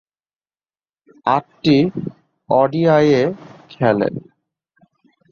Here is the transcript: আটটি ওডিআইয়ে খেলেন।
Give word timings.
আটটি 1.25 1.77
ওডিআইয়ে 2.49 3.21
খেলেন। 3.69 4.13